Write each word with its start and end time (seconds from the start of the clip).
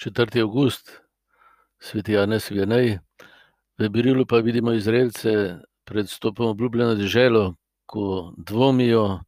4. 0.00 0.40
august, 0.40 1.02
sveti 1.78 2.12
Janes 2.12 2.50
Vijanej. 2.50 2.98
V 3.78 3.88
Birilu 3.88 4.24
pa 4.26 4.38
vidimo 4.40 4.72
Izraelce 4.72 5.60
pred 5.84 6.08
stopom 6.08 6.46
obljubljeno 6.46 6.94
deželo, 6.94 7.54
ko 7.86 8.32
dvomijo, 8.36 9.20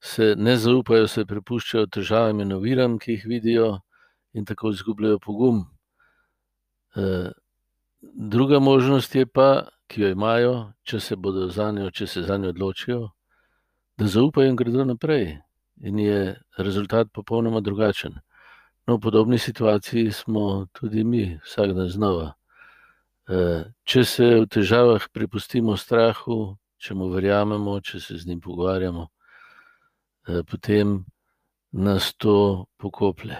se 0.00 0.34
ne 0.38 0.56
zaupajo, 0.56 1.08
se 1.08 1.26
prepuščajo 1.28 1.86
težavam 1.92 2.40
in 2.40 2.56
oviram, 2.56 2.96
ki 2.98 3.18
jih 3.18 3.28
vidijo, 3.28 3.68
in 4.32 4.48
tako 4.48 4.72
izgubljajo 4.72 5.18
pogum. 5.18 5.60
Eh, 6.96 7.30
druga 8.00 8.58
možnost 8.58 9.14
je 9.14 9.26
pa, 9.26 9.68
ki 9.86 10.02
jo 10.02 10.08
imajo, 10.16 10.72
če 10.88 11.00
se 11.00 11.16
bodo 11.16 11.50
za 11.52 11.70
njo, 11.70 11.90
če 11.90 12.06
se 12.06 12.22
za 12.22 12.40
njo 12.40 12.56
odločijo, 12.56 13.10
da 13.98 14.08
zaupajo 14.08 14.48
in 14.48 14.56
gredo 14.56 14.88
naprej. 14.88 15.34
In 15.84 15.98
je 15.98 16.40
rezultat 16.56 17.12
popolnoma 17.12 17.60
drugačen. 17.60 18.24
No, 18.86 18.96
v 18.96 19.00
podobni 19.00 19.38
situaciji 19.38 20.12
smo 20.12 20.66
tudi 20.72 21.04
mi, 21.04 21.38
vsak 21.44 21.72
dan 21.72 21.88
znova. 21.88 22.34
Eh, 23.28 23.64
če 23.88 24.04
se 24.04 24.26
v 24.42 24.46
težavah 24.52 25.06
prepustimo 25.08 25.72
strahu, 25.80 26.58
če 26.76 26.92
mu 26.92 27.08
verjamemo, 27.08 27.78
če 27.80 28.00
se 28.00 28.18
z 28.20 28.28
njim 28.28 28.42
pogovarjamo, 28.44 29.06
eh, 30.28 30.42
potem 30.44 31.06
nas 31.72 32.12
to 32.14 32.66
pokoplje. 32.76 33.38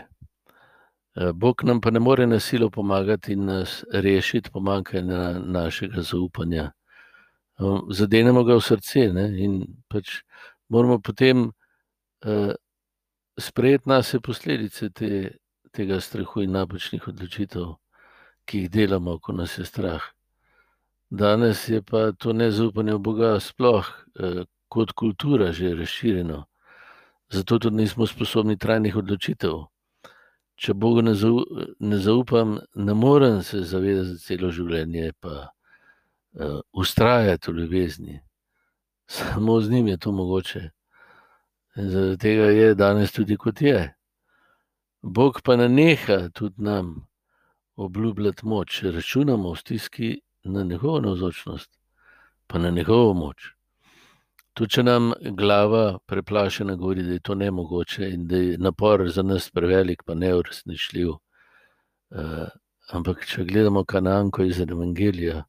Eh, 1.17 1.33
Bog 1.33 1.65
nam 1.65 1.81
pa 1.81 1.91
ne 1.91 2.01
more 2.01 2.27
na 2.27 2.41
silo 2.41 2.71
pomagati 2.71 3.33
in 3.33 3.45
nas 3.45 3.85
rešiti 3.93 4.51
pomankanja 4.51 5.39
našega 5.39 6.03
zaupanja. 6.03 6.73
Zadenemo 7.91 8.45
ga 8.45 8.57
v 8.57 8.61
srce 8.61 9.13
ne? 9.13 9.29
in 9.45 9.61
pač 9.89 10.25
moramo 10.69 10.99
potem 10.99 11.53
sprejeti 13.41 13.89
nas 13.89 14.15
posledice 14.23 14.91
te, 14.91 15.39
tega 15.73 16.01
strahu 16.01 16.43
in 16.43 16.53
napačnih 16.53 17.09
odločitev, 17.09 17.75
ki 18.45 18.65
jih 18.65 18.71
delamo, 18.71 19.19
ko 19.19 19.33
nas 19.33 19.59
je 19.59 19.65
strah. 19.65 20.03
Danes 21.11 21.69
je 21.69 21.83
pa 21.83 22.13
to 22.13 22.33
nezaupanje 22.33 22.95
v 22.95 22.99
Boga 22.99 23.41
sploh 23.41 23.87
eh, 23.87 24.45
kot 24.69 24.93
kultura 24.93 25.53
že 25.53 25.75
razširjeno, 25.75 26.45
zato 27.31 27.59
tudi 27.59 27.77
nismo 27.77 28.07
sposobni 28.07 28.59
trajnih 28.59 28.97
odločitev. 28.97 29.65
Če 30.55 30.75
Bogu 30.75 31.03
ne, 31.03 31.15
zau, 31.19 31.43
ne 31.81 31.99
zaupam, 31.99 32.59
ne 32.75 32.95
morem 32.95 33.43
se 33.43 33.63
zavedati 33.67 34.13
za 34.13 34.19
celo 34.23 34.51
življenje, 34.55 35.11
pa 35.21 35.49
uh, 36.39 36.61
ustrajati 36.73 37.51
v 37.51 37.57
ljubezni. 37.59 38.21
Samo 39.11 39.61
z 39.61 39.71
njim 39.71 39.89
je 39.89 39.97
to 39.99 40.13
mogoče. 40.13 40.63
In 41.77 41.91
zaradi 41.91 42.19
tega 42.23 42.51
je 42.55 42.75
danes 42.75 43.13
tudi 43.13 43.37
kot 43.37 43.63
je. 43.63 43.95
Bog 45.03 45.41
pa 45.43 45.57
ne 45.57 45.69
neha 45.69 46.29
tudi 46.31 46.63
nam 46.63 47.07
obljubljati 47.77 48.47
moč, 48.47 48.83
računamo 48.83 49.53
v 49.53 49.57
stiski 49.57 50.21
na 50.45 50.63
njegovo 50.63 51.01
navzočnost, 51.01 51.71
pa 52.47 52.59
na 52.59 52.71
njegovo 52.71 53.15
moč. 53.15 53.51
Tudi 54.55 54.71
če 54.71 54.83
nam 54.87 55.13
glava 55.35 55.99
preplašena 56.07 56.77
govori, 56.79 57.03
da 57.03 57.17
je 57.17 57.21
to 57.27 57.35
ne 57.35 57.51
mogoče 57.51 58.11
in 58.11 58.29
da 58.31 58.37
je 58.37 58.59
napor 58.59 59.09
za 59.11 59.23
nas 59.23 59.51
prevelik, 59.51 60.05
pa 60.07 60.15
neuresničljiv. 60.15 61.11
Uh, 61.11 62.47
ampak, 62.95 63.27
če 63.27 63.45
gledamo 63.45 63.83
kananko 63.85 64.45
iz 64.47 64.61
Evangelija, 64.61 65.43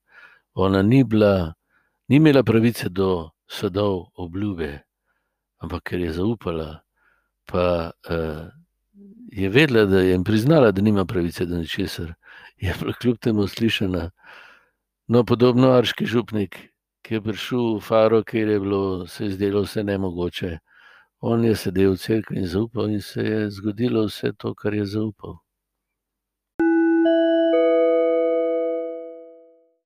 ona 0.56 0.81
ni, 0.81 1.03
bila, 1.03 1.53
ni 2.09 2.18
imela 2.18 2.44
pravice 2.44 2.90
do 2.90 3.30
sadov 3.48 4.08
obljube, 4.16 4.80
ampak 5.66 5.90
ker 5.90 6.00
je 6.00 6.14
zaupala, 6.14 6.86
pa 7.50 7.92
uh, 8.10 8.46
je 9.34 9.50
vedela, 9.50 9.86
da 9.90 10.02
je 10.02 10.16
in 10.16 10.24
priznala, 10.24 10.72
da 10.72 10.82
nima 10.82 11.06
pravice 11.06 11.46
do 11.46 11.58
ničesar, 11.58 12.14
je 12.58 12.74
pa 12.80 12.94
kljub 12.94 13.18
temu 13.20 13.48
slišana. 13.48 14.10
No, 15.08 15.24
podobno 15.24 15.72
arški 15.75 16.06
župnik, 16.06 16.58
ki 17.06 17.14
je 17.14 17.22
prišel 17.22 17.78
v 17.78 17.81
Faro, 17.81 18.24
kjer 18.24 18.50
je 18.50 18.59
bilo 18.59 19.08
se 19.08 19.30
zdelo 19.30 19.62
vse 19.62 19.84
nemogoče. 19.84 20.58
On 21.22 21.44
je 21.46 21.56
sedel 21.56 21.94
v 21.94 22.02
cerkvi 22.02 22.38
in 22.42 22.48
zaupal, 22.48 22.90
in 22.90 23.02
se 23.02 23.22
je 23.22 23.50
zgodilo 23.52 24.06
vse 24.06 24.34
to, 24.38 24.54
kar 24.56 24.74
je 24.74 24.86
zaupal. 24.86 25.44